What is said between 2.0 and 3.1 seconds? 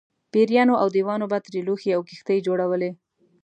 کښتۍ جوړولې.